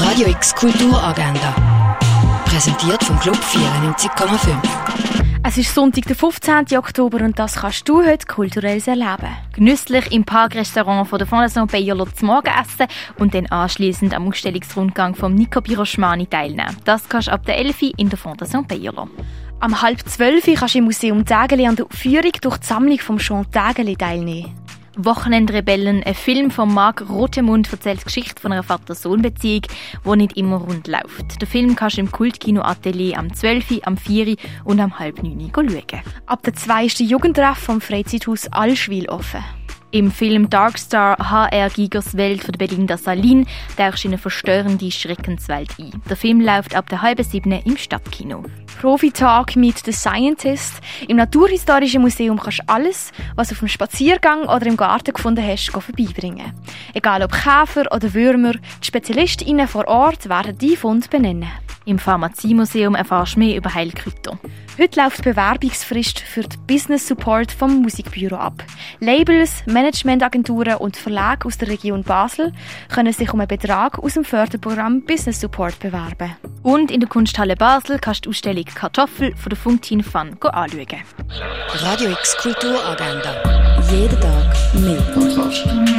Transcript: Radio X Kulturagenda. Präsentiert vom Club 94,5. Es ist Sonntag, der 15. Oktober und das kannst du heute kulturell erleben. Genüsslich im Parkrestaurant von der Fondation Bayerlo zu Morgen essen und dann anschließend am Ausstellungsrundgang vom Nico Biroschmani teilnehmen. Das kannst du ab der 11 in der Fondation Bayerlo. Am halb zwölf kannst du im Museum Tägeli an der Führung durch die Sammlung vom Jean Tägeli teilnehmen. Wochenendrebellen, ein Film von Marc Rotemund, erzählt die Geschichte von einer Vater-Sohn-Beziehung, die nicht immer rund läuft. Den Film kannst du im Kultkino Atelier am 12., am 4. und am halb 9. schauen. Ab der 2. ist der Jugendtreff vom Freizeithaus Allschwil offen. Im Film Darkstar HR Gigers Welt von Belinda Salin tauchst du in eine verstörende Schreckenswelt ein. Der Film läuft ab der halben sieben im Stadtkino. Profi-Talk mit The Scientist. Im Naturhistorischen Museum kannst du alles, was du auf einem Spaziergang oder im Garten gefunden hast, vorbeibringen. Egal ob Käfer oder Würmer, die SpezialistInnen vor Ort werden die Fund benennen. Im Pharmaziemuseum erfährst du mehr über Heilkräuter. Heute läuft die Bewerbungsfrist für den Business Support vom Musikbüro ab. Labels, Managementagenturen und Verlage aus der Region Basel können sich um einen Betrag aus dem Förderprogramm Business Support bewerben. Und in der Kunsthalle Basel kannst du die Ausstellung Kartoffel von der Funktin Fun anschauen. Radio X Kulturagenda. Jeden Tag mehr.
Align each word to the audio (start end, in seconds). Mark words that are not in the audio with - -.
Radio 0.00 0.28
X 0.28 0.54
Kulturagenda. 0.54 1.98
Präsentiert 2.44 3.02
vom 3.02 3.18
Club 3.18 3.36
94,5. 3.36 4.56
Es 5.42 5.58
ist 5.58 5.74
Sonntag, 5.74 6.06
der 6.06 6.14
15. 6.14 6.78
Oktober 6.78 7.24
und 7.24 7.36
das 7.36 7.56
kannst 7.56 7.88
du 7.88 8.04
heute 8.04 8.26
kulturell 8.26 8.80
erleben. 8.86 9.36
Genüsslich 9.54 10.12
im 10.12 10.24
Parkrestaurant 10.24 11.08
von 11.08 11.18
der 11.18 11.26
Fondation 11.26 11.66
Bayerlo 11.66 12.06
zu 12.06 12.26
Morgen 12.26 12.46
essen 12.46 12.86
und 13.18 13.34
dann 13.34 13.46
anschließend 13.46 14.14
am 14.14 14.28
Ausstellungsrundgang 14.28 15.16
vom 15.16 15.34
Nico 15.34 15.60
Biroschmani 15.60 16.28
teilnehmen. 16.28 16.76
Das 16.84 17.08
kannst 17.08 17.28
du 17.28 17.32
ab 17.32 17.44
der 17.44 17.58
11 17.58 17.82
in 17.96 18.08
der 18.08 18.18
Fondation 18.18 18.66
Bayerlo. 18.66 19.08
Am 19.58 19.82
halb 19.82 20.08
zwölf 20.08 20.44
kannst 20.44 20.74
du 20.74 20.78
im 20.78 20.84
Museum 20.84 21.24
Tägeli 21.24 21.66
an 21.66 21.74
der 21.74 21.86
Führung 21.90 22.32
durch 22.40 22.58
die 22.58 22.66
Sammlung 22.66 22.98
vom 23.00 23.18
Jean 23.18 23.44
Tägeli 23.50 23.96
teilnehmen. 23.96 24.54
Wochenendrebellen, 25.00 26.02
ein 26.02 26.14
Film 26.14 26.50
von 26.50 26.74
Marc 26.74 27.08
Rotemund, 27.08 27.70
erzählt 27.70 28.00
die 28.00 28.04
Geschichte 28.04 28.42
von 28.42 28.50
einer 28.50 28.64
Vater-Sohn-Beziehung, 28.64 29.62
die 30.04 30.16
nicht 30.16 30.36
immer 30.36 30.56
rund 30.56 30.88
läuft. 30.88 31.40
Den 31.40 31.46
Film 31.46 31.76
kannst 31.76 31.98
du 31.98 32.00
im 32.00 32.10
Kultkino 32.10 32.62
Atelier 32.62 33.16
am 33.16 33.32
12., 33.32 33.82
am 33.84 33.96
4. 33.96 34.36
und 34.64 34.80
am 34.80 34.98
halb 34.98 35.22
9. 35.22 35.52
schauen. 35.54 36.02
Ab 36.26 36.42
der 36.42 36.54
2. 36.54 36.86
ist 36.86 36.98
der 36.98 37.06
Jugendtreff 37.06 37.58
vom 37.58 37.80
Freizeithaus 37.80 38.48
Allschwil 38.48 39.08
offen. 39.08 39.44
Im 39.90 40.10
Film 40.10 40.50
Darkstar 40.50 41.16
HR 41.18 41.70
Gigers 41.70 42.14
Welt 42.14 42.44
von 42.44 42.52
Belinda 42.52 42.98
Salin 42.98 43.46
tauchst 43.78 44.04
du 44.04 44.08
in 44.08 44.12
eine 44.12 44.18
verstörende 44.18 44.90
Schreckenswelt 44.90 45.70
ein. 45.78 46.02
Der 46.10 46.16
Film 46.16 46.42
läuft 46.42 46.74
ab 46.74 46.90
der 46.90 47.00
halben 47.00 47.24
sieben 47.24 47.52
im 47.52 47.78
Stadtkino. 47.78 48.42
Profi-Talk 48.82 49.56
mit 49.56 49.78
The 49.78 49.92
Scientist. 49.92 50.82
Im 51.08 51.16
Naturhistorischen 51.16 52.02
Museum 52.02 52.38
kannst 52.38 52.58
du 52.58 52.64
alles, 52.66 53.12
was 53.34 53.48
du 53.48 53.54
auf 53.54 53.62
einem 53.62 53.68
Spaziergang 53.68 54.42
oder 54.42 54.66
im 54.66 54.76
Garten 54.76 55.14
gefunden 55.14 55.44
hast, 55.44 55.70
vorbeibringen. 55.70 56.52
Egal 56.92 57.22
ob 57.22 57.32
Käfer 57.32 57.90
oder 57.90 58.12
Würmer, 58.12 58.52
die 58.52 58.86
SpezialistInnen 58.86 59.68
vor 59.68 59.88
Ort 59.88 60.28
werden 60.28 60.58
die 60.58 60.76
Fund 60.76 61.08
benennen. 61.08 61.48
Im 61.88 61.98
Pharmaziemuseum 61.98 62.94
erfährst 62.94 63.36
du 63.36 63.38
mehr 63.38 63.56
über 63.56 63.72
Heilkräuter. 63.72 64.38
Heute 64.78 65.00
läuft 65.00 65.20
die 65.20 65.30
Bewerbungsfrist 65.30 66.20
für 66.20 66.42
den 66.42 66.66
Business 66.66 67.08
Support 67.08 67.50
vom 67.50 67.80
Musikbüro 67.80 68.36
ab. 68.36 68.62
Labels, 69.00 69.62
Managementagenturen 69.64 70.76
und 70.76 70.98
Verlage 70.98 71.46
aus 71.46 71.56
der 71.56 71.68
Region 71.68 72.02
Basel 72.02 72.52
können 72.90 73.14
sich 73.14 73.32
um 73.32 73.40
einen 73.40 73.48
Betrag 73.48 73.98
aus 73.98 74.14
dem 74.14 74.24
Förderprogramm 74.24 75.00
Business 75.06 75.40
Support 75.40 75.80
bewerben. 75.80 76.36
Und 76.62 76.90
in 76.90 77.00
der 77.00 77.08
Kunsthalle 77.08 77.56
Basel 77.56 77.98
kannst 77.98 78.26
du 78.26 78.28
die 78.28 78.34
Ausstellung 78.34 78.64
Kartoffel 78.66 79.34
von 79.34 79.48
der 79.48 79.56
Funktin 79.56 80.02
Fun 80.02 80.36
anschauen. 80.42 80.86
Radio 81.72 82.10
X 82.10 82.36
Kulturagenda. 82.36 83.80
Jeden 83.90 84.20
Tag 84.20 84.74
mehr. 84.74 85.97